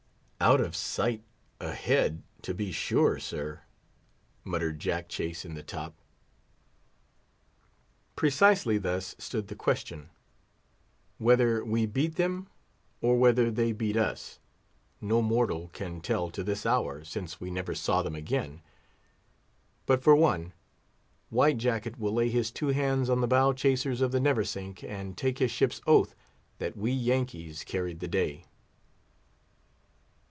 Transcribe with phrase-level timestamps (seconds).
[0.43, 1.21] "Out of sight,
[1.59, 3.61] ahead, to be sure, sir,"
[4.43, 5.93] muttered Jack Chase, in the top.
[8.15, 10.09] Precisely thus stood the question:
[11.19, 12.49] whether we beat them,
[13.01, 14.39] or whether they beat us,
[14.99, 18.63] no mortal can tell to this hour, since we never saw them again;
[19.85, 20.53] but for one,
[21.29, 25.15] White Jacket will lay his two hands on the bow chasers of the Neversink, and
[25.15, 26.15] take his ship's oath
[26.57, 28.45] that we Yankees carried the day.